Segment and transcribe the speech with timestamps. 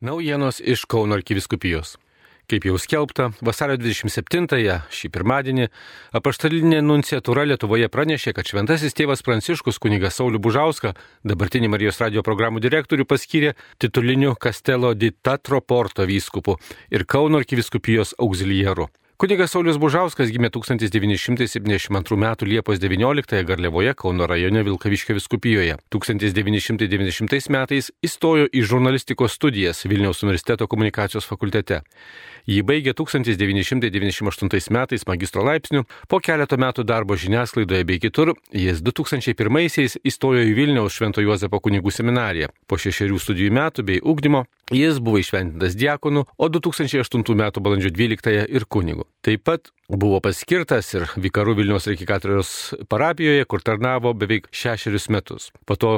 [0.00, 1.96] Naujienos iš Kauno arkiviskupijos.
[2.46, 5.64] Kaip jau skelbta, vasario 27-ąją šį pirmadienį
[6.14, 10.94] apaštalinė nunciatūra Lietuvoje pranešė, kad šventasis tėvas Pranciškus kunigas Saulių Bužauską,
[11.26, 16.60] dabartinį Marijos radio programų direktorių, paskyrė tituliniu Kastelo di Tatro Porto vyskupu
[16.94, 18.86] ir Kauno arkiviskupijos auxiliaru.
[19.18, 22.26] Kunigas Saulis Bužauskas gimė 1972 m.
[22.46, 25.74] Liepos 19 Garliavoje Kauno rajone Vilkaviškio viskupijoje.
[25.90, 31.80] 1990 metais įstojo į žurnalistikos studijas Vilniaus universiteto komunikacijos fakultete.
[32.46, 39.98] Jį baigė 1998 metais magistro laipsnių, po keleto metų darbo žiniasklaidoje bei kitur, jis 2001-aisiais
[40.06, 42.54] įstojo į Vilniaus Švento Juozapo kunigų seminariją.
[42.70, 47.50] Po šešerių studijų metų bei ugdymo jis buvo išventintas diakonu, o 2008 m.
[47.60, 49.08] balandžio 12 ir kunigu.
[49.24, 55.48] Taip pat buvo paskirtas ir vikaru Vilniaus Reikikatorios parapijoje, kur tarnavo beveik šešerius metus.
[55.64, 55.92] Po to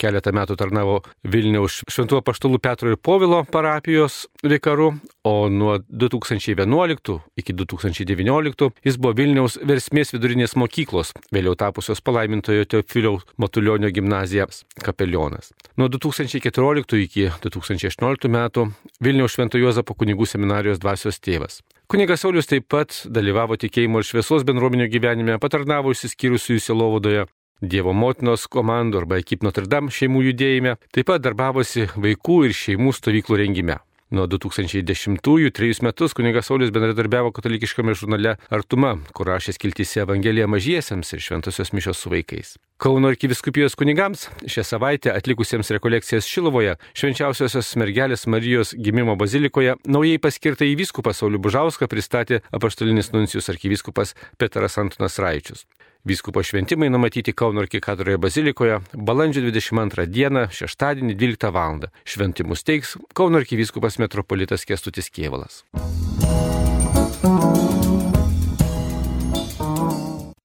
[0.00, 7.54] keletą metų tarnavo Vilniaus Šventuo Paštalų Petro ir Povilo parapijos vikaru, o nuo 2011 iki
[7.54, 15.52] 2019 jis buvo Vilniaus versmės vidurinės mokyklos, vėliau tapusios palaimintojo Teofiliaus Matulionio gimnazijas kapelionas.
[15.78, 18.68] Nuo 2014 iki 2018 metų
[19.00, 21.62] Vilniaus Švento Juozapo kunigų seminarijos dvasios tėvas.
[21.86, 27.26] Kunigas Saulis taip pat dalyvavo tikėjimo ir šviesos bendruomenio gyvenime, patarnavo išsiskyrusiųjų silovadoje,
[27.62, 32.90] Dievo motinos komandų arba ekip Notre Dame šeimų judėjime, taip pat darbavosi vaikų ir šeimų
[32.98, 33.78] stovyklų rengime.
[34.14, 41.10] Nuo 2010-ųjų trejus metus kunigas Saulis bendradarbiavo katalikiškame žurnale Artuma, kur rašė skiltyse Evangeliją mažiesiems
[41.10, 42.52] ir šventosios mišios su vaikais.
[42.78, 50.68] Kauno arkiviskupijos kunigams šią savaitę atlikusiems rekolekcijas Šilovoje švenčiausiosios mergelės Marijos gimimo bazilikoje naujai paskirtą
[50.70, 55.66] į vyskupą Saulių Bužauską pristatė apaštalinis nuncijus arkiviskupas Petras Antonas Raičius.
[56.06, 61.80] Vyskupo šventimai numatyti Kauno arkikatoroje bazilikoje balandžio 22 dieną, šeštadienį 12 val.
[62.06, 65.64] Šventimus teiks Kauno arkivyskupas metropolitas Kestutis Kievalas.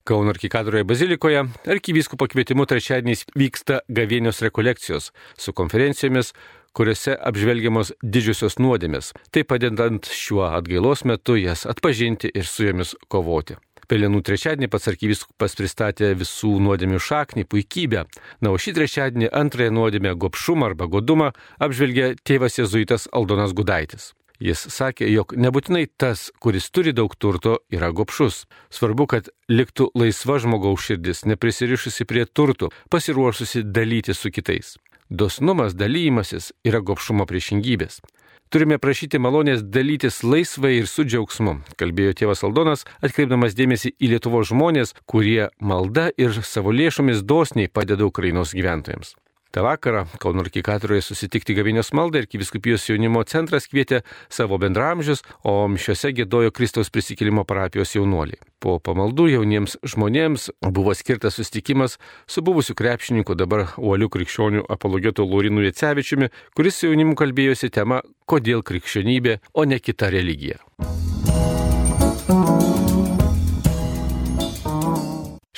[0.04, 6.33] Kauno arkikatoroje bazilikoje arkivyskupo kvietimu trečiadieniais vyksta gavėnios rekolekcijos su konferencijomis,
[6.73, 13.61] kuriuose apžvelgiamos didžiosios nuodėmės, taip padedant šiuo atgailos metu jas atpažinti ir su jomis kovoti.
[13.91, 18.05] Pelenų trečiadienį pats arkivyskupas pristatė visų nuodėmių šaknį, puikybę.
[18.39, 24.13] Na, o šį trečiadienį antrąją nuodėmę gopšumą arba godumą apžvelgė tėvas jezuitas Aldonas Gudaitis.
[24.39, 28.45] Jis sakė, jog nebūtinai tas, kuris turi daug turto, yra gopšus.
[28.71, 34.77] Svarbu, kad liktų laisva žmogaus širdis, neprisirišusi prie turtų, pasiruošusi dalyti su kitais.
[35.11, 37.99] Dosnumas, dalymasis yra gopšumo priešingybės.
[38.52, 44.42] Turime prašyti malonės dalytis laisvai ir su džiaugsmu, kalbėjo tėvas Aldonas, atkreipdamas dėmesį į Lietuvo
[44.44, 49.16] žmonės, kurie malda ir savo lėšomis dosniai padeda Ukrainos gyventojams.
[49.52, 54.00] Ta vakarą Kauno arkikatoroje susitikti gavinės maldą ir Kiviskupijos jaunimo centras kvietė
[54.32, 58.39] savo bendramžius, o mišiuose gėdojo Kristaus prisikėlimo parapijos jaunuoliai.
[58.64, 61.98] Po pamaldų jauniems žmonėms buvo skirtas susitikimas
[62.28, 68.00] su buvusiu krepšininku dabar uoliu krikščionių apologetu Laurinu Jecevičiumi, kuris su jaunimu kalbėjosi tema,
[68.32, 70.62] kodėl krikščionybė, o ne kita religija.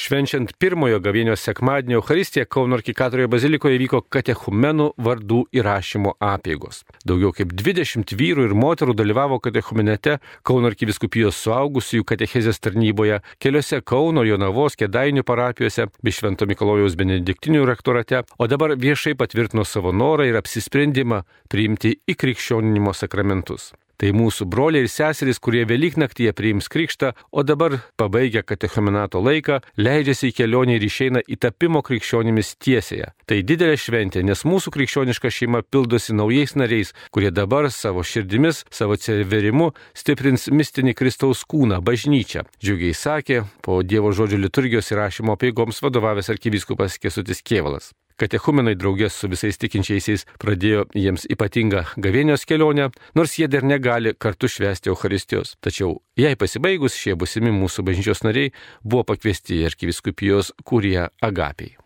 [0.03, 6.81] Švenčiant pirmojo gavėnios sekmadienio Euharistiją Kauno arkikatoroje bazilikoje vyko katechumenų vardų įrašymo apėgos.
[7.07, 14.25] Daugiau kaip 20 vyrų ir moterų dalyvavo katechumenete Kauno arkiviskupijos suaugusiųjų katechezės tarnyboje, keliose Kauno,
[14.27, 20.41] Jonavos, Kedainių parapijose bei Švento Mikalojaus benediktinių rektorate, o dabar viešai patvirtino savo norą ir
[20.41, 23.71] apsisprendimą priimti į krikščioninimo sakramentus.
[24.01, 30.31] Tai mūsų broliai ir seserys, kurie Velyknaktyje priims krikštą, o dabar, pabaigę katechumenato laiką, leidžiasi
[30.31, 33.11] į kelionę ir išeina į tapimo krikščionimis tiesėje.
[33.29, 38.97] Tai didelė šventė, nes mūsų krikščioniška šeima pildosi naujais nariais, kurie dabar savo širdimis, savo
[38.97, 42.47] atsiverimu stiprins mistinį Kristaus kūną, bažnyčią.
[42.59, 47.93] Džiugiai sakė po Dievo žodžio liturgijos įrašymo peigoms vadovavęs arkivyskupas Kesutis Kievalas.
[48.19, 54.49] Katechumenai draugės su visais tikinčiaisiais pradėjo jiems ypatingą gavėnios kelionę, nors jie dar negali kartu
[54.51, 55.55] švęsti Euharistijos.
[55.63, 61.77] Tačiau jai pasibaigus šie busimi mūsų bažnyčios nariai buvo pakviesti į arkiviskupijos kurie agapiai.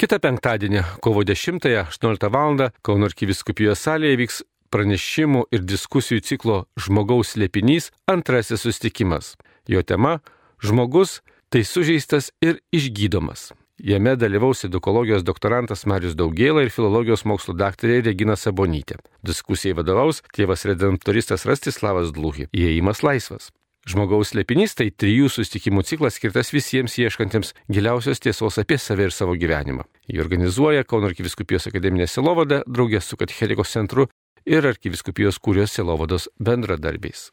[0.00, 2.62] Kita penktadienį, kovo 10-18 val.
[2.80, 4.38] Kauno arkiviskupijos salėje vyks
[4.72, 9.34] pranešimų ir diskusijų ciklo Žmogaus slėpinys antrasis sustikimas.
[9.68, 10.20] Jo tema
[10.62, 13.52] Žmogus tai sužeistas ir išgydomas.
[13.80, 18.98] Jame dalyvaus edukologijos doktorantas Marius Daugėla ir filologijos mokslo daktarė Regina Sabonytė.
[19.24, 22.50] Diskusijai vadovaus tėvas redemptoristas Rastislavas Dluhi.
[22.52, 23.48] Įėjimas laisvas.
[23.88, 29.32] Žmogaus slėpinys tai trijų susitikimų ciklas skirtas visiems ieškantiems giliausios tiesos apie save ir savo
[29.40, 29.86] gyvenimą.
[30.12, 34.10] Jį organizuoja Kauno arkiviskupijos akademinė silovada draugės su Katechetikos centru
[34.44, 37.30] ir arkiviskupijos kūrijos silovados bendradarbiais.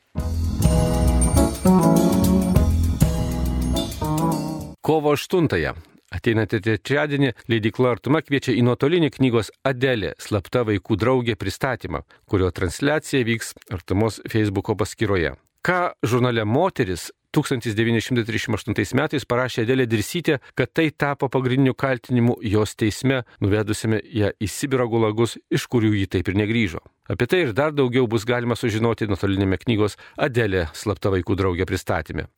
[4.87, 5.73] Kovo 8-ąją
[6.15, 13.25] Ateinantį trečiadienį leidikla Artuma kviečia į nuotolinį knygos Adelė- slapta vaikų draugė pristatymą, kurio transliacija
[13.27, 15.33] vyks Artumos Facebook'o paskyroje.
[15.61, 23.25] Ką žurnale Moteris 1938 metais parašė Adelė Dirsytė, kad tai tapo pagrindiniu kaltinimu jos teisme,
[23.41, 26.79] nuvedusiame ją į Sibiro gulagus, iš kurių ji taip ir negrįžo.
[27.09, 32.29] Apie tai ir dar daugiau bus galima sužinoti nuotolinėme knygos Adelė slapta vaikų draugė pristatyme.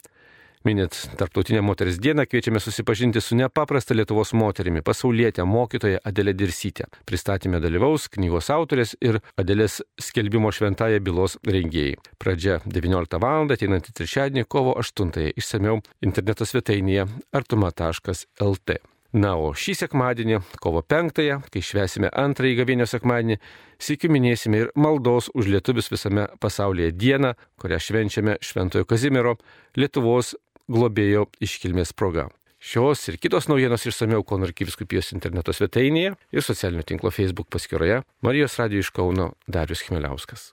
[0.65, 6.89] Minint Tarptautinę moters dieną kviečiame susipažinti su nepaprasta Lietuvos moterimi, pasaulietė mokytoja Adelė Dirsytė.
[7.07, 11.95] Pristatymė dalyvaus knygos autorės ir Adelės skelbimo šventąją bylos rengėjai.
[12.19, 13.47] Pradžia 19 val.
[13.56, 18.79] ateinantį trečiadienį kovo 8 išsameu interneto svetainėje artuma.lt.
[19.09, 23.39] Na, o šį sekmadienį, kovo 5-ąją, kai švesime antrąjį gavėnio sekmadienį,
[23.81, 29.39] sėkiu minėsime ir maldos už lietuvius visame pasaulyje dieną, kurią švenčiame Šventojo Kazimiero,
[29.79, 30.35] Lietuvos
[30.69, 32.30] globėjo iškilmės proga.
[32.60, 38.60] Šios ir kitos naujienos išsameu Kauno arkiviskupijos interneto svetainėje ir socialinio tinklo Facebook paskyroje Marijos
[38.60, 40.51] Radio iš Kauno Darius Chmeliauskas.